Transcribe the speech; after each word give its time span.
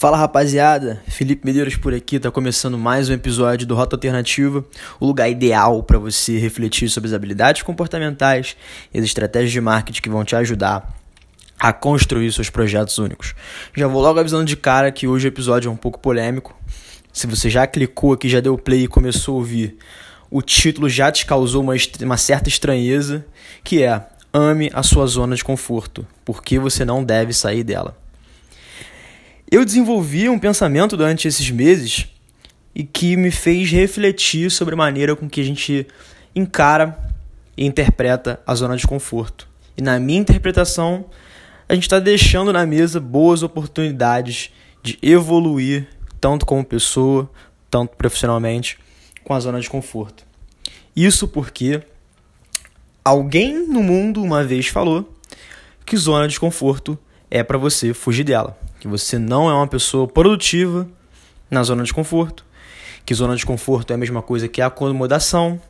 Fala 0.00 0.16
rapaziada, 0.16 1.02
Felipe 1.08 1.44
Medeiros 1.44 1.76
por 1.76 1.92
aqui, 1.92 2.18
tá 2.18 2.30
começando 2.30 2.78
mais 2.78 3.10
um 3.10 3.12
episódio 3.12 3.66
do 3.66 3.74
Rota 3.74 3.96
Alternativa, 3.96 4.64
o 4.98 5.04
lugar 5.04 5.28
ideal 5.28 5.82
para 5.82 5.98
você 5.98 6.38
refletir 6.38 6.88
sobre 6.88 7.08
as 7.08 7.12
habilidades 7.12 7.60
comportamentais 7.60 8.56
e 8.94 8.98
as 8.98 9.04
estratégias 9.04 9.52
de 9.52 9.60
marketing 9.60 10.00
que 10.00 10.08
vão 10.08 10.24
te 10.24 10.34
ajudar 10.34 10.90
a 11.58 11.70
construir 11.70 12.32
seus 12.32 12.48
projetos 12.48 12.96
únicos. 12.96 13.34
Já 13.76 13.88
vou 13.88 14.00
logo 14.00 14.18
avisando 14.18 14.46
de 14.46 14.56
cara 14.56 14.90
que 14.90 15.06
hoje 15.06 15.26
o 15.26 15.28
episódio 15.28 15.68
é 15.68 15.70
um 15.70 15.76
pouco 15.76 15.98
polêmico. 15.98 16.58
Se 17.12 17.26
você 17.26 17.50
já 17.50 17.66
clicou 17.66 18.14
aqui, 18.14 18.26
já 18.26 18.40
deu 18.40 18.56
play 18.56 18.84
e 18.84 18.88
começou 18.88 19.34
a 19.34 19.38
ouvir, 19.40 19.76
o 20.30 20.40
título 20.40 20.88
já 20.88 21.12
te 21.12 21.26
causou 21.26 21.62
uma, 21.62 21.74
uma 22.00 22.16
certa 22.16 22.48
estranheza, 22.48 23.22
que 23.62 23.82
é 23.82 24.02
Ame 24.32 24.70
a 24.72 24.82
sua 24.82 25.06
zona 25.06 25.36
de 25.36 25.44
conforto, 25.44 26.06
porque 26.24 26.58
você 26.58 26.86
não 26.86 27.04
deve 27.04 27.34
sair 27.34 27.62
dela. 27.62 27.99
Eu 29.50 29.64
desenvolvi 29.64 30.28
um 30.28 30.38
pensamento 30.38 30.96
durante 30.96 31.26
esses 31.26 31.50
meses 31.50 32.06
e 32.72 32.84
que 32.84 33.16
me 33.16 33.32
fez 33.32 33.68
refletir 33.68 34.48
sobre 34.48 34.74
a 34.74 34.76
maneira 34.76 35.16
com 35.16 35.28
que 35.28 35.40
a 35.40 35.44
gente 35.44 35.88
encara 36.36 36.96
e 37.56 37.66
interpreta 37.66 38.40
a 38.46 38.54
zona 38.54 38.76
de 38.76 38.86
conforto. 38.86 39.48
E 39.76 39.82
na 39.82 39.98
minha 39.98 40.20
interpretação, 40.20 41.06
a 41.68 41.74
gente 41.74 41.82
está 41.82 41.98
deixando 41.98 42.52
na 42.52 42.64
mesa 42.64 43.00
boas 43.00 43.42
oportunidades 43.42 44.52
de 44.84 44.96
evoluir, 45.02 45.88
tanto 46.20 46.46
como 46.46 46.64
pessoa, 46.64 47.28
tanto 47.68 47.96
profissionalmente, 47.96 48.78
com 49.24 49.34
a 49.34 49.40
zona 49.40 49.60
de 49.60 49.68
conforto. 49.68 50.24
Isso 50.94 51.26
porque 51.26 51.82
alguém 53.04 53.66
no 53.66 53.82
mundo 53.82 54.22
uma 54.22 54.44
vez 54.44 54.68
falou 54.68 55.12
que 55.84 55.96
zona 55.96 56.28
de 56.28 56.38
conforto 56.38 56.96
é 57.28 57.42
para 57.42 57.58
você 57.58 57.92
fugir 57.92 58.22
dela 58.22 58.69
que 58.80 58.88
você 58.88 59.18
não 59.18 59.48
é 59.48 59.54
uma 59.54 59.68
pessoa 59.68 60.08
produtiva 60.08 60.88
na 61.50 61.62
zona 61.62 61.84
de 61.84 61.92
conforto, 61.92 62.44
que 63.04 63.14
zona 63.14 63.36
de 63.36 63.44
conforto 63.44 63.90
é 63.90 63.94
a 63.94 63.98
mesma 63.98 64.22
coisa 64.22 64.48
que 64.48 64.62
acomodação, 64.62 65.60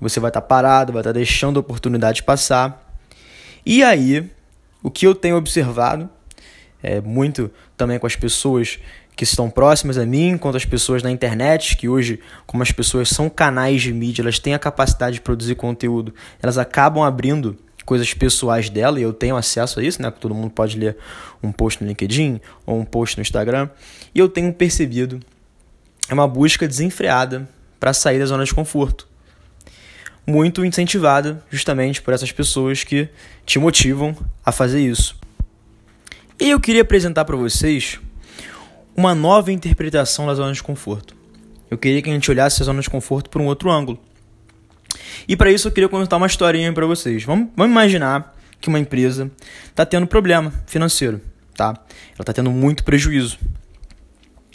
você 0.00 0.18
vai 0.18 0.30
estar 0.30 0.40
tá 0.40 0.46
parado, 0.46 0.92
vai 0.92 1.00
estar 1.00 1.10
tá 1.10 1.18
deixando 1.18 1.58
a 1.58 1.60
oportunidade 1.60 2.22
passar. 2.22 2.90
E 3.64 3.84
aí, 3.84 4.30
o 4.82 4.90
que 4.90 5.06
eu 5.06 5.14
tenho 5.14 5.36
observado, 5.36 6.08
é, 6.82 7.00
muito 7.00 7.50
também 7.76 7.98
com 7.98 8.06
as 8.06 8.16
pessoas 8.16 8.78
que 9.14 9.24
estão 9.24 9.48
próximas 9.48 9.96
a 9.96 10.04
mim, 10.04 10.36
quanto 10.36 10.56
as 10.56 10.64
pessoas 10.64 11.02
na 11.02 11.10
internet, 11.10 11.76
que 11.76 11.88
hoje, 11.88 12.18
como 12.46 12.62
as 12.62 12.72
pessoas 12.72 13.10
são 13.10 13.28
canais 13.28 13.82
de 13.82 13.92
mídia, 13.92 14.22
elas 14.22 14.38
têm 14.38 14.54
a 14.54 14.58
capacidade 14.58 15.16
de 15.16 15.20
produzir 15.20 15.54
conteúdo, 15.54 16.14
elas 16.42 16.58
acabam 16.58 17.04
abrindo 17.04 17.56
coisas 17.84 18.12
pessoais 18.14 18.70
dela 18.70 18.98
e 18.98 19.02
eu 19.02 19.12
tenho 19.12 19.36
acesso 19.36 19.80
a 19.80 19.82
isso, 19.82 20.00
né? 20.00 20.10
Todo 20.10 20.34
mundo 20.34 20.50
pode 20.50 20.78
ler 20.78 20.96
um 21.42 21.52
post 21.52 21.82
no 21.82 21.88
LinkedIn 21.88 22.40
ou 22.66 22.80
um 22.80 22.84
post 22.84 23.16
no 23.16 23.22
Instagram. 23.22 23.68
E 24.14 24.18
eu 24.18 24.28
tenho 24.28 24.52
percebido 24.52 25.20
uma 26.10 26.26
busca 26.26 26.66
desenfreada 26.66 27.48
para 27.78 27.92
sair 27.92 28.18
da 28.18 28.26
zona 28.26 28.44
de 28.44 28.54
conforto. 28.54 29.06
Muito 30.26 30.64
incentivada 30.64 31.42
justamente 31.50 32.00
por 32.00 32.14
essas 32.14 32.32
pessoas 32.32 32.82
que 32.82 33.08
te 33.44 33.58
motivam 33.58 34.16
a 34.44 34.50
fazer 34.50 34.80
isso. 34.80 35.16
E 36.40 36.50
eu 36.50 36.58
queria 36.58 36.82
apresentar 36.82 37.24
para 37.24 37.36
vocês 37.36 38.00
uma 38.96 39.14
nova 39.14 39.52
interpretação 39.52 40.26
da 40.26 40.34
zona 40.34 40.52
de 40.52 40.62
conforto. 40.62 41.14
Eu 41.70 41.76
queria 41.76 42.00
que 42.00 42.08
a 42.08 42.12
gente 42.12 42.30
olhasse 42.30 42.62
a 42.62 42.64
zona 42.64 42.80
de 42.80 42.88
conforto 42.88 43.28
por 43.28 43.40
um 43.40 43.46
outro 43.46 43.70
ângulo. 43.70 44.00
E 45.26 45.36
para 45.36 45.50
isso 45.50 45.68
eu 45.68 45.72
queria 45.72 45.88
contar 45.88 46.16
uma 46.16 46.26
historinha 46.26 46.72
para 46.72 46.86
vocês. 46.86 47.24
Vamos, 47.24 47.48
vamos 47.56 47.72
imaginar 47.72 48.34
que 48.60 48.68
uma 48.68 48.78
empresa 48.78 49.30
está 49.66 49.84
tendo 49.84 50.06
problema 50.06 50.52
financeiro, 50.66 51.20
tá? 51.54 51.66
Ela 51.66 52.20
está 52.20 52.32
tendo 52.32 52.50
muito 52.50 52.84
prejuízo. 52.84 53.38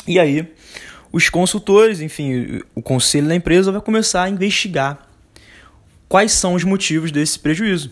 E 0.08 0.20
aí, 0.20 0.52
os 1.12 1.30
consultores, 1.30 2.02
enfim, 2.02 2.62
o 2.74 2.82
conselho 2.82 3.28
da 3.28 3.36
empresa 3.36 3.72
vai 3.72 3.82
começar 3.82 4.24
a 4.24 4.30
investigar 4.30 5.08
quais 6.08 6.32
são 6.32 6.56
os 6.56 6.64
motivos 6.64 7.12
desse 7.12 7.38
prejuízo. 7.38 7.92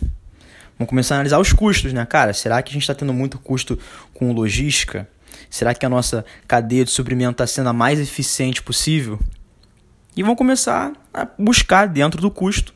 Vamos 0.78 0.90
começar 0.90 1.16
a 1.16 1.18
analisar 1.18 1.40
os 1.40 1.54
custos, 1.54 1.94
né? 1.94 2.06
Cara, 2.06 2.34
será 2.34 2.62
que 2.62 2.70
a 2.72 2.74
gente 2.74 2.84
está 2.84 2.94
tendo 2.94 3.14
muito 3.14 3.40
custo 3.40 3.78
com 4.14 4.32
logística? 4.32 5.08
Será 5.50 5.74
que 5.74 5.86
a 5.86 5.90
nossa 5.90 6.26
cadeia 6.48 6.84
de 6.84 6.92
suprimento 6.92 7.32
está 7.32 7.48
sendo 7.48 7.70
a 7.70 7.74
mais 7.74 8.00
eficiente 8.00 8.62
possível? 8.62 9.20
E 10.18 10.24
vão 10.24 10.36
começar 10.36 10.92
a 11.14 11.28
buscar 11.38 11.88
dentro 11.88 12.20
do 12.20 12.32
custo 12.32 12.74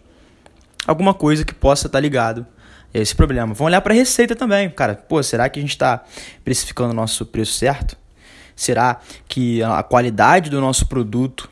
alguma 0.87 1.13
coisa 1.13 1.43
que 1.43 1.53
possa 1.53 1.87
estar 1.87 1.99
ligado 1.99 2.45
a 2.93 2.99
esse 2.99 3.15
problema. 3.15 3.53
Vão 3.53 3.67
olhar 3.67 3.81
para 3.81 3.93
a 3.93 3.95
receita 3.95 4.35
também, 4.35 4.69
cara. 4.69 4.95
Pô, 4.95 5.21
será 5.23 5.49
que 5.49 5.59
a 5.59 5.61
gente 5.61 5.71
está 5.71 6.03
precificando 6.43 6.91
o 6.91 6.95
nosso 6.95 7.25
preço 7.25 7.53
certo? 7.53 7.97
Será 8.55 8.99
que 9.27 9.63
a 9.63 9.81
qualidade 9.81 10.49
do 10.49 10.61
nosso 10.61 10.87
produto 10.87 11.49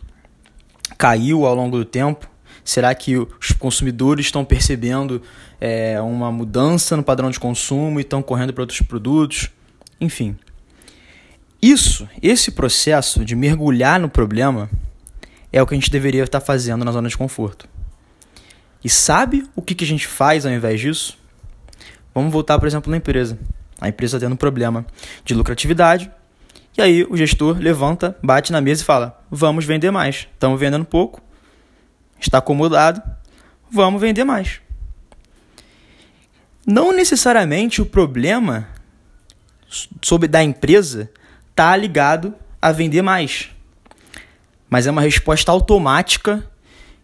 caiu 0.98 1.46
ao 1.46 1.56
longo 1.56 1.78
do 1.78 1.86
tempo? 1.86 2.30
Será 2.64 2.94
que 2.94 3.18
os 3.18 3.52
consumidores 3.58 4.28
estão 4.28 4.46
percebendo 4.46 5.22
é, 5.60 6.00
uma 6.02 6.32
mudança 6.32 6.96
no 6.96 7.04
padrão 7.04 7.32
de 7.32 7.40
consumo 7.40 8.00
e 8.00 8.04
estão 8.04 8.22
correndo 8.22 8.54
para 8.54 8.62
outros 8.62 8.82
produtos? 8.82 9.50
Enfim, 10.00 10.38
isso, 11.62 12.08
esse 12.22 12.52
processo 12.52 13.26
de 13.26 13.36
mergulhar 13.36 14.00
no 14.00 14.08
problema 14.08 14.70
é 15.52 15.62
o 15.62 15.68
que 15.68 15.74
a 15.74 15.78
gente 15.78 15.92
deveria 15.92 16.24
estar 16.24 16.40
fazendo 16.40 16.86
na 16.86 16.92
zona 16.92 17.10
de 17.10 17.18
conforto. 17.18 17.68
E 18.84 18.90
sabe 18.90 19.46
o 19.56 19.62
que, 19.62 19.76
que 19.76 19.84
a 19.84 19.88
gente 19.88 20.08
faz 20.08 20.46
ao 20.46 20.52
invés 20.52 20.80
disso? 20.80 21.18
Vamos 22.14 22.32
voltar, 22.32 22.58
por 22.60 22.68
exemplo, 22.68 22.90
na 22.90 22.98
empresa. 22.98 23.38
A 23.80 23.90
empresa 23.90 24.18
está 24.18 24.26
tendo 24.26 24.34
um 24.34 24.38
problema 24.38 24.86
de 25.24 25.34
lucratividade. 25.34 26.12
E 26.78 26.82
aí 26.82 27.04
o 27.04 27.18
gestor 27.18 27.58
levanta, 27.58 28.18
bate 28.24 28.52
na 28.52 28.62
mesa 28.62 28.82
e 28.82 28.86
fala: 28.86 29.22
Vamos 29.30 29.66
vender 29.66 29.92
mais. 29.92 30.28
Estamos 30.34 30.60
vendendo 30.60 30.86
pouco. 30.86 31.22
Está 32.20 32.38
acomodado. 32.38 33.02
Vamos 33.72 34.00
vender 34.00 34.24
mais. 34.24 34.62
Não 36.66 36.92
necessariamente 36.92 37.82
o 37.82 37.86
problema 37.86 38.68
sobre 40.02 40.28
da 40.28 40.44
empresa 40.44 41.10
está 41.50 41.76
ligado 41.76 42.34
a 42.62 42.72
vender 42.72 43.02
mais 43.02 43.50
mas 44.70 44.88
é 44.88 44.92
uma 44.92 45.02
resposta 45.02 45.52
automática 45.52 46.44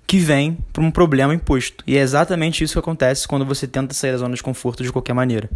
que 0.08 0.20
vem 0.20 0.58
para 0.72 0.84
um 0.84 0.92
problema 0.92 1.34
imposto. 1.34 1.84
E 1.88 1.98
é 1.98 2.02
exatamente 2.02 2.64
isso 2.64 2.74
que 2.74 2.80
acontece 2.80 3.28
quando 3.28 3.46
você 3.46 3.68
tenta 3.68 3.94
sair 3.94 4.12
da 4.12 4.18
zona 4.18 4.36
de 4.36 4.44
conforto 4.44 4.84
de 4.84 4.92
qualquer 4.92 5.14
maneira. 5.14 5.50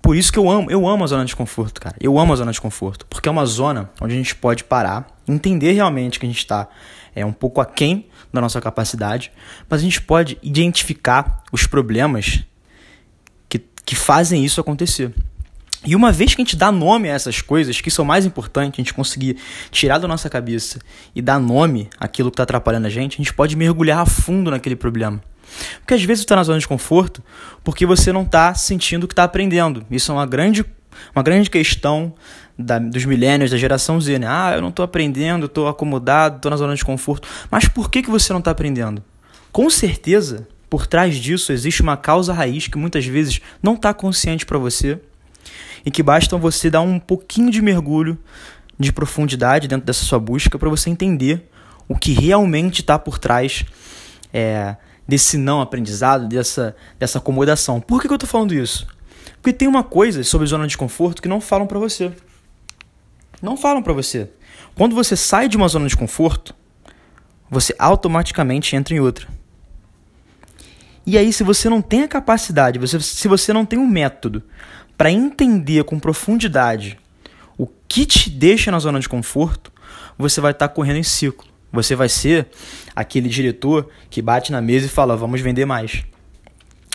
Por 0.00 0.16
isso 0.16 0.32
que 0.32 0.38
eu 0.38 0.50
amo, 0.50 0.70
eu 0.70 0.88
amo 0.88 1.04
a 1.04 1.06
zona 1.06 1.24
de 1.24 1.36
conforto, 1.36 1.80
cara. 1.80 1.94
Eu 2.00 2.18
amo 2.18 2.32
a 2.32 2.36
zona 2.36 2.50
de 2.50 2.60
conforto, 2.60 3.06
porque 3.06 3.28
é 3.28 3.32
uma 3.32 3.46
zona 3.46 3.90
onde 4.00 4.14
a 4.14 4.16
gente 4.16 4.34
pode 4.34 4.64
parar, 4.64 5.06
entender 5.28 5.72
realmente 5.72 6.18
que 6.18 6.26
a 6.26 6.28
gente 6.28 6.38
está 6.38 6.68
é 7.14 7.24
um 7.24 7.32
pouco 7.32 7.60
aquém 7.60 8.06
da 8.32 8.40
nossa 8.40 8.60
capacidade, 8.60 9.30
mas 9.68 9.80
a 9.80 9.84
gente 9.84 10.00
pode 10.00 10.38
identificar 10.42 11.42
os 11.52 11.66
problemas 11.66 12.42
que, 13.48 13.58
que 13.84 13.94
fazem 13.94 14.44
isso 14.44 14.60
acontecer. 14.60 15.14
E 15.84 15.96
uma 15.96 16.12
vez 16.12 16.34
que 16.34 16.40
a 16.40 16.44
gente 16.44 16.56
dá 16.56 16.70
nome 16.70 17.10
a 17.10 17.14
essas 17.14 17.40
coisas, 17.40 17.80
que 17.80 17.88
isso 17.88 18.00
é 18.00 18.04
o 18.04 18.06
mais 18.06 18.24
importante, 18.24 18.74
a 18.74 18.82
gente 18.82 18.94
conseguir 18.94 19.36
tirar 19.70 19.98
da 19.98 20.06
nossa 20.06 20.30
cabeça 20.30 20.78
e 21.14 21.20
dar 21.20 21.40
nome 21.40 21.90
àquilo 21.98 22.30
que 22.30 22.34
está 22.34 22.44
atrapalhando 22.44 22.86
a 22.86 22.90
gente, 22.90 23.14
a 23.14 23.18
gente 23.18 23.34
pode 23.34 23.56
mergulhar 23.56 23.98
a 23.98 24.06
fundo 24.06 24.50
naquele 24.50 24.76
problema. 24.76 25.20
Porque 25.80 25.94
às 25.94 26.02
vezes 26.02 26.20
você 26.20 26.24
está 26.24 26.36
na 26.36 26.44
zona 26.44 26.58
de 26.58 26.68
conforto 26.68 27.22
porque 27.64 27.84
você 27.84 28.12
não 28.12 28.22
está 28.22 28.54
sentindo 28.54 29.08
que 29.08 29.12
está 29.12 29.24
aprendendo. 29.24 29.84
Isso 29.90 30.12
é 30.12 30.14
uma 30.14 30.24
grande, 30.24 30.64
uma 31.14 31.22
grande 31.22 31.50
questão 31.50 32.14
da, 32.56 32.78
dos 32.78 33.04
milênios, 33.04 33.50
da 33.50 33.56
geração 33.56 34.00
Z. 34.00 34.20
Né? 34.20 34.26
Ah, 34.28 34.52
eu 34.54 34.62
não 34.62 34.68
estou 34.68 34.84
aprendendo, 34.84 35.46
estou 35.46 35.66
acomodado, 35.68 36.36
estou 36.36 36.50
na 36.50 36.56
zona 36.56 36.76
de 36.76 36.84
conforto. 36.84 37.28
Mas 37.50 37.66
por 37.68 37.90
que, 37.90 38.02
que 38.02 38.10
você 38.10 38.32
não 38.32 38.38
está 38.38 38.52
aprendendo? 38.52 39.02
Com 39.50 39.68
certeza, 39.68 40.46
por 40.70 40.86
trás 40.86 41.16
disso 41.16 41.52
existe 41.52 41.82
uma 41.82 41.96
causa 41.96 42.32
raiz 42.32 42.68
que 42.68 42.78
muitas 42.78 43.04
vezes 43.04 43.40
não 43.62 43.74
está 43.74 43.92
consciente 43.92 44.46
para 44.46 44.58
você 44.58 44.98
e 45.84 45.90
que 45.90 46.02
basta 46.02 46.36
você 46.36 46.70
dar 46.70 46.80
um 46.80 46.98
pouquinho 46.98 47.50
de 47.50 47.60
mergulho 47.60 48.18
de 48.78 48.92
profundidade 48.92 49.68
dentro 49.68 49.86
dessa 49.86 50.04
sua 50.04 50.18
busca 50.18 50.58
para 50.58 50.68
você 50.68 50.90
entender 50.90 51.48
o 51.88 51.96
que 51.96 52.12
realmente 52.12 52.80
está 52.80 52.98
por 52.98 53.18
trás 53.18 53.64
é, 54.32 54.76
desse 55.06 55.36
não 55.36 55.60
aprendizado, 55.60 56.26
dessa, 56.28 56.74
dessa 56.98 57.18
acomodação. 57.18 57.80
Por 57.80 58.00
que, 58.00 58.08
que 58.08 58.12
eu 58.12 58.16
estou 58.16 58.28
falando 58.28 58.54
isso? 58.54 58.86
Porque 59.40 59.52
tem 59.52 59.68
uma 59.68 59.82
coisa 59.82 60.22
sobre 60.24 60.46
zona 60.46 60.66
de 60.66 60.76
conforto 60.76 61.20
que 61.20 61.28
não 61.28 61.40
falam 61.40 61.66
para 61.66 61.78
você. 61.78 62.12
Não 63.40 63.56
falam 63.56 63.82
para 63.82 63.92
você. 63.92 64.30
Quando 64.74 64.94
você 64.94 65.16
sai 65.16 65.48
de 65.48 65.56
uma 65.56 65.68
zona 65.68 65.88
de 65.88 65.96
conforto, 65.96 66.54
você 67.50 67.74
automaticamente 67.78 68.74
entra 68.76 68.94
em 68.94 69.00
outra. 69.00 69.26
E 71.04 71.18
aí, 71.18 71.32
se 71.32 71.42
você 71.42 71.68
não 71.68 71.82
tem 71.82 72.04
a 72.04 72.08
capacidade, 72.08 72.78
se 73.02 73.26
você 73.26 73.52
não 73.52 73.66
tem 73.66 73.78
um 73.78 73.86
método 73.86 74.42
para 74.96 75.10
entender 75.10 75.84
com 75.84 75.98
profundidade 75.98 76.98
o 77.58 77.66
que 77.88 78.06
te 78.06 78.30
deixa 78.30 78.70
na 78.70 78.78
zona 78.78 79.00
de 79.00 79.08
conforto, 79.08 79.72
você 80.18 80.40
vai 80.40 80.52
estar 80.52 80.68
tá 80.68 80.74
correndo 80.74 80.98
em 80.98 81.02
ciclo. 81.02 81.46
Você 81.72 81.96
vai 81.96 82.08
ser 82.08 82.48
aquele 82.94 83.28
diretor 83.28 83.88
que 84.10 84.20
bate 84.20 84.52
na 84.52 84.60
mesa 84.60 84.86
e 84.86 84.88
fala: 84.90 85.16
vamos 85.16 85.40
vender 85.40 85.64
mais. 85.64 86.04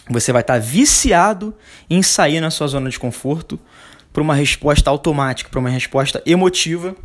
Você 0.09 0.31
vai 0.31 0.41
estar 0.41 0.53
tá 0.53 0.59
viciado 0.59 1.53
em 1.89 2.01
sair 2.01 2.39
na 2.39 2.49
sua 2.49 2.67
zona 2.67 2.89
de 2.89 2.99
conforto, 2.99 3.59
para 4.13 4.21
uma 4.21 4.35
resposta 4.35 4.89
automática, 4.89 5.49
para 5.49 5.59
uma 5.59 5.69
resposta 5.69 6.21
emotiva 6.25 6.95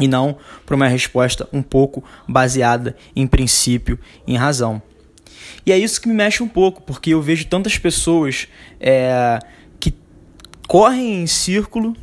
e 0.00 0.08
não 0.08 0.36
para 0.66 0.74
uma 0.74 0.88
resposta 0.88 1.48
um 1.52 1.62
pouco 1.62 2.02
baseada 2.28 2.96
em 3.14 3.26
princípio, 3.26 3.98
em 4.26 4.36
razão. 4.36 4.82
E 5.64 5.72
é 5.72 5.78
isso 5.78 6.00
que 6.00 6.08
me 6.08 6.14
mexe 6.14 6.42
um 6.42 6.48
pouco, 6.48 6.82
porque 6.82 7.10
eu 7.10 7.22
vejo 7.22 7.46
tantas 7.46 7.78
pessoas 7.78 8.48
é, 8.80 9.38
correm 10.66 11.22
em 11.22 11.26
círculo 11.26 11.96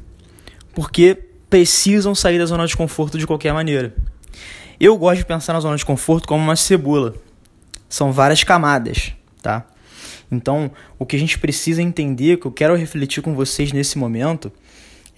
porque 0.74 1.18
precisam 1.50 2.16
sair 2.16 2.40
da 2.40 2.46
zona 2.46 2.66
de 2.66 2.76
conforto 2.78 3.18
de 3.18 3.28
qualquer 3.28 3.54
maneira. 3.54 3.94
Eu 4.80 4.98
gosto 4.98 5.20
de 5.20 5.26
pensar 5.26 5.54
na 5.54 5.60
zona 5.60 5.76
de 5.76 5.86
conforto 5.86 6.28
como 6.28 6.44
uma 6.44 6.56
cebola. 6.56 7.14
São 7.90 8.12
várias 8.12 8.44
camadas, 8.44 9.14
tá? 9.42 9.68
Então, 10.32 10.72
o 10.98 11.06
que 11.06 11.16
a 11.16 11.20
gente 11.20 11.38
precisa 11.38 11.82
entender, 11.82 12.38
que 12.38 12.48
eu 12.48 12.52
quero 12.52 12.76
refletir 12.76 13.22
com 13.22 13.36
vocês 13.36 13.74
nesse 13.74 13.98
momento, 13.98 14.52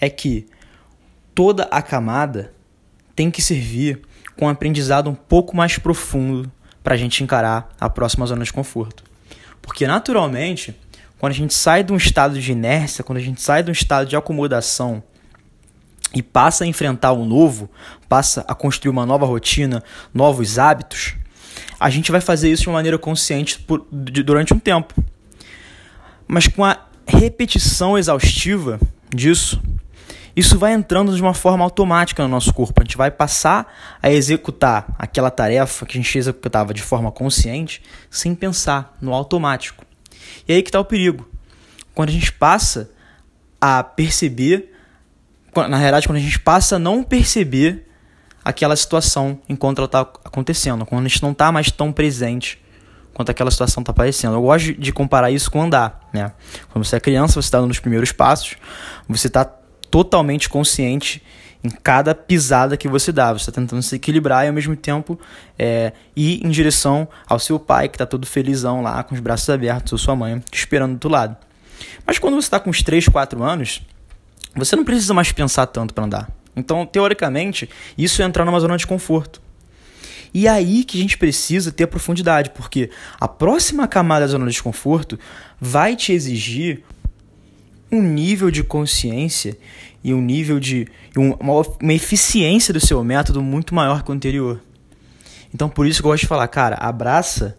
é 0.02 0.10
que 0.10 0.48
toda 1.36 1.64
a 1.66 1.82
camada 1.82 2.52
tem 3.16 3.30
que 3.30 3.42
servir 3.42 4.02
com 4.36 4.46
um 4.46 4.50
aprendizado 4.50 5.10
um 5.10 5.16
pouco 5.16 5.56
mais 5.56 5.78
profundo 5.78 6.52
para 6.84 6.96
a 6.96 6.98
gente 6.98 7.24
encarar 7.24 7.70
a 7.80 7.90
próxima 7.90 8.26
zona 8.26 8.44
de 8.44 8.52
conforto. 8.52 9.04
Porque, 9.62 9.86
naturalmente, 9.86 10.76
quando 11.24 11.32
a 11.32 11.36
gente 11.36 11.54
sai 11.54 11.86
de 11.86 11.94
um 11.94 11.96
estado 11.96 12.38
de 12.38 12.52
inércia, 12.52 13.02
quando 13.02 13.18
a 13.18 13.22
gente 13.22 13.42
sai 13.42 13.64
de 13.64 13.70
um 13.70 13.72
estado 13.72 14.06
de 14.06 14.14
acomodação 14.14 15.02
e 16.14 16.22
passa 16.22 16.66
a 16.66 16.68
enfrentar 16.68 17.14
o 17.14 17.24
novo, 17.24 17.72
passa 18.10 18.44
a 18.46 18.54
construir 18.54 18.90
uma 18.90 19.06
nova 19.06 19.26
rotina, 19.26 19.82
novos 20.14 20.60
hábitos, 20.60 21.16
a 21.80 21.90
gente 21.90 22.12
vai 22.12 22.20
fazer 22.20 22.52
isso 22.52 22.64
de 22.64 22.68
uma 22.68 22.74
maneira 22.74 22.98
consciente 22.98 23.58
por, 23.58 23.88
de, 23.90 24.22
durante 24.22 24.54
um 24.54 24.60
tempo. 24.60 24.94
Mas 26.28 26.50
com 26.50 26.66
a 26.66 26.78
repetição 27.08 27.98
exaustiva 27.98 28.78
disso, 29.10 29.64
isso 30.36 30.60
vai 30.60 30.74
entrando 30.74 31.16
de 31.16 31.22
uma 31.22 31.34
forma 31.34 31.64
automática 31.64 32.22
no 32.22 32.28
nosso 32.28 32.54
corpo. 32.54 32.82
A 32.82 32.84
gente 32.84 32.98
vai 32.98 33.10
passar 33.10 33.74
a 34.04 34.12
executar 34.12 34.94
aquela 35.00 35.32
tarefa 35.32 35.86
que 35.86 35.98
a 35.98 36.02
gente 36.02 36.18
executava 36.18 36.74
de 36.74 36.82
forma 36.82 37.14
consciente, 37.14 37.82
sem 38.12 38.36
pensar, 38.36 38.98
no 39.00 39.14
automático. 39.14 39.86
E 40.48 40.54
aí 40.54 40.62
que 40.62 40.70
está 40.70 40.80
o 40.80 40.86
perigo. 40.86 41.28
Quando 41.94 42.10
a 42.10 42.12
gente 42.12 42.32
passa 42.32 42.90
a 43.60 43.84
perceber, 43.84 44.74
na 45.56 45.78
realidade, 45.78 46.08
quando 46.08 46.18
a 46.18 46.22
gente 46.22 46.40
passa 46.40 46.76
a 46.78 46.80
não 46.80 47.04
perceber 47.04 47.88
aquela 48.44 48.76
situação 48.76 49.40
enquanto 49.48 49.78
ela 49.78 49.86
está 49.86 50.02
acontecendo, 50.02 50.86
quando 50.86 51.06
a 51.06 51.08
gente 51.08 51.24
não 51.24 51.32
está 51.32 51.52
mais 51.52 51.72
tão 51.72 51.92
presente 51.92 52.62
quanto 53.14 53.30
aquela 53.30 53.52
situação 53.52 53.82
está 53.82 53.92
aparecendo. 53.92 54.34
Eu 54.34 54.42
gosto 54.42 54.74
de 54.74 54.92
comparar 54.92 55.32
isso 55.32 55.50
com 55.50 55.62
andar, 55.62 56.10
né? 56.12 56.34
Quando 56.72 56.84
você 56.84 56.96
é 56.96 57.00
criança, 57.00 57.34
você 57.34 57.48
está 57.48 57.62
nos 57.62 57.80
primeiros 57.80 58.12
passos, 58.12 58.56
você 59.08 59.28
está 59.28 59.46
totalmente 59.46 60.50
consciente 60.50 61.22
em 61.64 61.70
cada 61.70 62.14
pisada 62.14 62.76
que 62.76 62.88
você 62.88 63.12
dá. 63.12 63.32
Você 63.32 63.50
está 63.50 63.52
tentando 63.52 63.82
se 63.82 63.96
equilibrar 63.96 64.46
e 64.46 64.48
ao 64.50 64.54
mesmo 64.54 64.76
tempo 64.76 65.20
é, 65.58 65.94
ir 66.16 66.46
em 66.46 66.50
direção 66.50 67.08
ao 67.26 67.40
seu 67.40 67.58
pai, 67.60 67.88
que 67.88 67.96
está 67.96 68.06
todo 68.06 68.28
felizão 68.28 68.82
lá, 68.82 69.02
com 69.04 69.16
os 69.16 69.22
braços 69.22 69.50
abertos, 69.50 69.94
ou 69.94 69.98
sua 69.98 70.16
mãe, 70.16 70.44
esperando 70.52 70.98
do 70.98 71.08
lado. 71.08 71.38
Mas 72.06 72.20
quando 72.20 72.36
você 72.36 72.48
está 72.48 72.60
com 72.60 72.70
uns 72.70 72.84
3, 72.84 73.08
4 73.08 73.42
anos, 73.44 73.82
você 74.56 74.76
não 74.76 74.84
precisa 74.84 75.14
mais 75.14 75.32
pensar 75.32 75.66
tanto 75.68 75.94
para 75.94 76.04
andar. 76.04 76.30
Então, 76.56 76.86
teoricamente, 76.86 77.70
isso 77.98 78.22
é 78.22 78.26
entrar 78.26 78.46
numa 78.46 78.60
zona 78.60 78.78
de 78.78 78.86
conforto. 78.86 79.42
E 80.34 80.48
é 80.48 80.50
aí 80.50 80.84
que 80.84 80.98
a 80.98 81.02
gente 81.02 81.18
precisa 81.18 81.72
ter 81.72 81.88
profundidade, 81.88 82.50
porque 82.52 82.90
a 83.20 83.28
próxima 83.28 83.88
camada 83.88 84.26
da 84.26 84.32
zona 84.32 84.50
de 84.50 84.62
conforto 84.62 85.18
vai 85.60 85.96
te 85.96 86.12
exigir 86.12 86.84
um 87.92 88.02
nível 88.02 88.50
de 88.50 88.64
consciência 88.64 89.56
e 90.04 90.14
um 90.14 90.22
nível 90.22 90.60
de 90.60 90.88
uma, 91.16 91.64
uma 91.82 91.94
eficiência 91.94 92.74
do 92.74 92.86
seu 92.86 93.04
método 93.04 93.42
muito 93.42 93.74
maior 93.74 94.04
que 94.04 94.12
o 94.12 94.14
anterior. 94.14 94.62
Então 95.54 95.70
por 95.70 95.88
isso 95.88 96.02
que 96.02 96.08
eu 96.08 96.12
gosto 96.12 96.22
de 96.24 96.28
falar, 96.28 96.48
cara, 96.48 96.76
abraça 96.76 97.58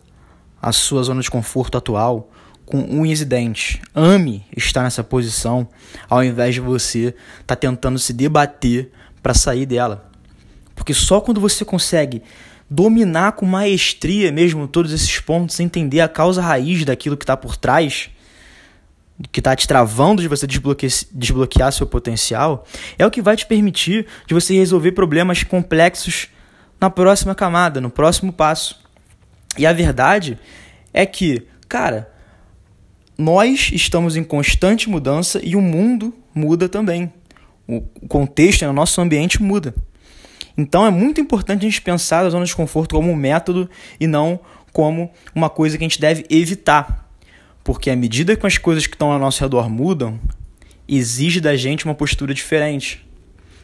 a 0.60 0.72
sua 0.72 1.02
zona 1.02 1.20
de 1.20 1.30
conforto 1.30 1.78
atual 1.78 2.30
com 2.66 2.78
unhas 2.78 3.20
e 3.20 3.24
dentes. 3.24 3.78
Ame 3.94 4.44
estar 4.56 4.82
nessa 4.82 5.04
posição 5.04 5.68
ao 6.08 6.24
invés 6.24 6.54
de 6.54 6.60
você 6.60 7.14
estar 7.40 7.44
tá 7.46 7.56
tentando 7.56 7.98
se 7.98 8.12
debater 8.12 8.90
para 9.22 9.34
sair 9.34 9.66
dela. 9.66 10.10
Porque 10.74 10.92
só 10.92 11.20
quando 11.20 11.40
você 11.40 11.64
consegue 11.64 12.22
dominar 12.68 13.32
com 13.32 13.46
maestria 13.46 14.32
mesmo 14.32 14.66
todos 14.66 14.92
esses 14.92 15.20
pontos, 15.20 15.60
entender 15.60 16.00
a 16.00 16.08
causa 16.08 16.42
raiz 16.42 16.84
daquilo 16.84 17.16
que 17.16 17.24
está 17.24 17.36
por 17.36 17.56
trás, 17.56 18.10
que 19.30 19.40
está 19.40 19.54
te 19.54 19.66
travando 19.68 20.20
de 20.20 20.28
você 20.28 20.46
desbloquear, 20.46 20.92
desbloquear 21.12 21.72
seu 21.72 21.86
potencial, 21.86 22.66
é 22.98 23.06
o 23.06 23.10
que 23.10 23.22
vai 23.22 23.36
te 23.36 23.46
permitir 23.46 24.06
de 24.26 24.34
você 24.34 24.54
resolver 24.54 24.92
problemas 24.92 25.42
complexos 25.42 26.28
na 26.80 26.90
próxima 26.90 27.34
camada, 27.34 27.80
no 27.80 27.90
próximo 27.90 28.32
passo. 28.32 28.78
E 29.56 29.66
a 29.66 29.72
verdade 29.72 30.38
é 30.92 31.06
que, 31.06 31.46
cara, 31.68 32.10
nós 33.16 33.70
estamos 33.72 34.16
em 34.16 34.24
constante 34.24 34.88
mudança 34.88 35.40
e 35.42 35.54
o 35.54 35.60
mundo 35.60 36.12
muda 36.34 36.68
também. 36.68 37.12
O 37.66 37.80
contexto 38.08 38.66
no 38.66 38.72
nosso 38.72 39.00
ambiente 39.00 39.40
muda. 39.40 39.74
Então 40.56 40.86
é 40.86 40.90
muito 40.90 41.20
importante 41.20 41.64
a 41.64 41.68
gente 41.68 41.80
pensar 41.80 42.26
a 42.26 42.30
zona 42.30 42.44
de 42.44 42.54
conforto 42.54 42.94
como 42.94 43.10
um 43.10 43.16
método 43.16 43.68
e 43.98 44.06
não 44.06 44.40
como 44.72 45.10
uma 45.34 45.48
coisa 45.48 45.78
que 45.78 45.84
a 45.84 45.88
gente 45.88 46.00
deve 46.00 46.26
evitar. 46.28 47.03
Porque 47.64 47.90
à 47.90 47.96
medida 47.96 48.36
que 48.36 48.46
as 48.46 48.58
coisas 48.58 48.86
que 48.86 48.94
estão 48.94 49.10
ao 49.10 49.18
nosso 49.18 49.40
redor 49.40 49.70
mudam, 49.70 50.20
exige 50.86 51.40
da 51.40 51.56
gente 51.56 51.86
uma 51.86 51.94
postura 51.94 52.34
diferente. 52.34 53.04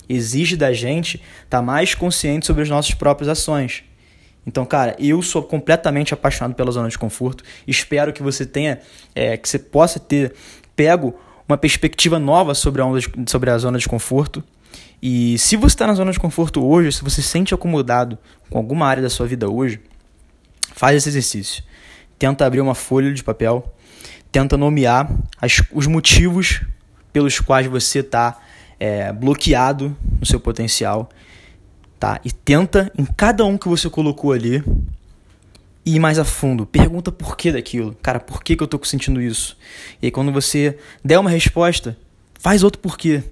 Exige 0.09 0.57
da 0.57 0.73
gente 0.73 1.17
estar 1.45 1.59
tá 1.59 1.63
mais 1.63 1.95
consciente 1.95 2.47
sobre 2.47 2.63
as 2.63 2.69
nossas 2.71 2.95
próprias 2.95 3.29
ações. 3.29 3.85
Então, 4.47 4.65
cara, 4.65 4.97
eu 4.99 5.21
sou 5.21 5.43
completamente 5.43 6.15
apaixonado 6.15 6.55
pela 6.55 6.73
zona 6.73 6.89
de 6.89 6.99
conforto. 6.99 7.45
Espero 7.67 8.11
que 8.11 8.23
você 8.23 8.47
tenha, 8.47 8.81
é, 9.15 9.37
que 9.37 9.47
você 9.47 9.59
possa 9.59 10.01
ter 10.01 10.35
pego 10.75 11.15
uma 11.47 11.59
perspectiva 11.59 12.19
nova 12.19 12.55
sobre 12.55 12.81
a, 12.81 12.87
onda 12.87 13.01
de, 13.01 13.11
sobre 13.27 13.51
a 13.51 13.59
zona 13.59 13.79
de 13.79 13.87
conforto. 13.87 14.43
E 15.03 15.37
se 15.39 15.57
você 15.57 15.75
está 15.75 15.87
na 15.87 15.95
zona 15.95 16.11
de 16.11 16.19
conforto 16.19 16.65
hoje, 16.65 16.93
se 16.93 17.05
você 17.05 17.21
se 17.21 17.29
sente 17.29 17.53
acomodado 17.53 18.19
com 18.49 18.57
alguma 18.57 18.87
área 18.87 19.03
da 19.03 19.11
sua 19.11 19.27
vida 19.27 19.49
hoje, 19.49 19.81
faz 20.75 20.97
esse 20.97 21.11
exercício. 21.11 21.63
Tenta 22.19 22.47
abrir 22.47 22.61
uma 22.61 22.75
folha 22.75 23.13
de 23.13 23.23
papel 23.23 23.75
tenta 24.31 24.57
nomear 24.57 25.11
as, 25.41 25.63
os 25.73 25.87
motivos 25.87 26.63
pelos 27.13 27.41
quais 27.41 27.67
você 27.67 28.01
está 28.01 28.39
é, 28.79 29.13
bloqueado 29.13 29.97
no 30.19 30.27
seu 30.27 30.41
potencial, 30.41 31.11
tá? 31.99 32.21
E 32.25 32.31
tenta, 32.31 32.91
em 32.97 33.05
cada 33.05 33.45
um 33.45 33.59
que 33.59 33.69
você 33.69 33.91
colocou 33.91 34.33
ali, 34.33 34.63
ir 35.85 35.99
mais 35.99 36.19
a 36.19 36.25
fundo. 36.25 36.67
Pergunta 36.67 37.11
por 37.11 37.37
que 37.37 37.53
daquilo. 37.53 37.97
Cara, 38.03 38.21
por 38.21 38.43
que, 38.43 38.57
que 38.57 38.63
eu 38.63 38.67
estou 38.67 38.83
sentindo 38.85 39.21
isso? 39.21 39.57
E 40.01 40.07
aí, 40.07 40.11
quando 40.11 40.33
você 40.33 40.79
der 41.05 41.19
uma 41.19 41.31
resposta, 41.31 41.97
faz 42.39 42.63
outro 42.63 42.81
porquê. 42.81 43.23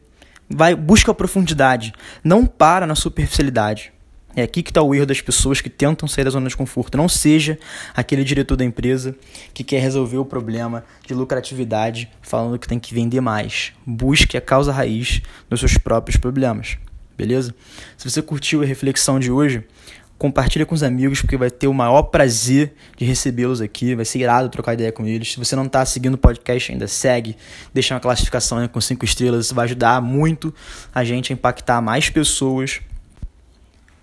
Vai, 0.49 0.75
busca 0.75 1.11
a 1.11 1.15
profundidade. 1.15 1.93
Não 2.25 2.47
para 2.47 2.87
na 2.87 2.95
superficialidade. 2.95 3.93
É 4.38 4.42
aqui 4.42 4.62
que 4.62 4.71
está 4.71 4.80
o 4.80 4.95
erro 4.95 5.04
das 5.04 5.21
pessoas 5.21 5.61
que 5.61 5.68
tentam 5.68 6.07
sair 6.07 6.23
da 6.23 6.30
zona 6.30 6.49
de 6.49 6.57
conforto. 6.57 6.97
Não 6.97 7.09
seja 7.09 7.59
aquele 7.92 8.23
diretor 8.23 8.54
da 8.54 8.64
empresa 8.64 9.16
que 9.52 9.64
quer 9.64 9.80
resolver 9.80 10.16
o 10.16 10.25
problema 10.25 10.85
de 11.04 11.12
lucratividade 11.12 12.09
falando 12.23 12.57
que 12.57 12.68
tem 12.68 12.78
que 12.78 12.95
vender 12.95 13.21
mais. 13.21 13.73
Busque 13.85 14.37
a 14.37 14.40
causa 14.40 14.71
raiz 14.71 15.21
dos 15.50 15.59
seus 15.59 15.76
próprios 15.76 16.16
problemas. 16.16 16.78
Beleza? 17.16 17.52
Se 17.97 18.09
você 18.09 18.23
curtiu 18.23 18.62
a 18.62 18.64
reflexão 18.64 19.18
de 19.18 19.28
hoje, 19.28 19.64
compartilha 20.16 20.64
com 20.64 20.73
os 20.73 20.85
amigos, 20.85 21.21
porque 21.21 21.37
vai 21.37 21.50
ter 21.50 21.66
o 21.66 21.75
maior 21.75 22.02
prazer 22.02 22.75
de 22.97 23.04
recebê-los 23.04 23.61
aqui. 23.61 23.97
Vai 23.97 24.04
ser 24.04 24.21
irado 24.21 24.49
trocar 24.50 24.75
ideia 24.75 24.92
com 24.92 25.04
eles. 25.04 25.33
Se 25.33 25.38
você 25.40 25.57
não 25.57 25.66
está 25.66 25.85
seguindo 25.85 26.14
o 26.14 26.18
podcast 26.18 26.71
ainda, 26.71 26.87
segue. 26.87 27.37
Deixa 27.75 27.92
uma 27.92 27.99
classificação 27.99 28.68
com 28.68 28.80
cinco 28.80 29.04
estrelas. 29.04 29.47
Isso 29.47 29.54
vai 29.57 29.64
ajudar 29.64 30.00
muito 30.00 30.54
a 30.95 31.02
gente 31.02 31.33
a 31.33 31.35
impactar 31.35 31.83
mais 31.83 32.09
pessoas 32.09 32.80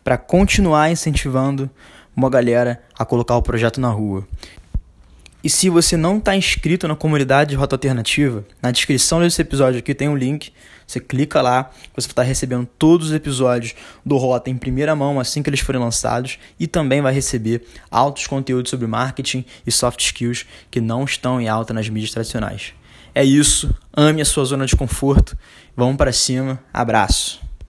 para 0.06 0.20
continuar 0.20 0.92
incentivando 0.92 1.68
uma 2.16 2.30
galera 2.30 2.80
a 2.98 3.04
colocar 3.04 3.36
o 3.36 3.42
projeto 3.42 3.82
na 3.82 3.90
rua. 3.90 4.26
E 5.44 5.50
se 5.50 5.68
você 5.68 5.98
não 5.98 6.20
está 6.20 6.36
inscrito 6.36 6.88
na 6.88 6.96
comunidade 6.96 7.50
de 7.50 7.56
Rota 7.56 7.74
Alternativa, 7.74 8.46
na 8.62 8.70
descrição 8.70 9.20
desse 9.20 9.42
episódio 9.42 9.80
aqui 9.80 9.96
tem 9.96 10.08
um 10.08 10.16
link. 10.16 10.54
Você 10.86 11.00
clica 11.00 11.42
lá, 11.42 11.72
você 11.96 12.08
estar 12.08 12.22
recebendo 12.22 12.68
todos 12.78 13.08
os 13.08 13.14
episódios 13.14 13.74
do 14.06 14.18
Rota 14.18 14.52
em 14.52 14.58
primeira 14.58 14.96
mão 14.96 15.20
assim 15.20 15.42
que 15.42 15.50
eles 15.50 15.60
forem 15.60 15.82
lançados 15.82 16.38
e 16.60 16.68
também 16.68 17.02
vai 17.02 17.12
receber 17.12 17.66
altos 17.90 18.28
conteúdos 18.28 18.70
sobre 18.70 18.86
marketing 18.86 19.44
e 19.66 19.72
soft 19.72 20.00
skills 20.02 20.46
que 20.70 20.80
não 20.80 21.04
estão 21.04 21.42
em 21.42 21.48
alta 21.48 21.74
nas 21.74 21.90
mídias 21.90 22.12
tradicionais. 22.12 22.74
É 23.16 23.24
isso, 23.24 23.74
ame 23.92 24.22
a 24.22 24.26
sua 24.26 24.46
zona 24.46 24.68
de 24.68 24.76
conforto, 24.76 25.36
vamos 25.76 25.98
para 25.98 26.12
cima, 26.12 26.60
abraço. 26.72 27.45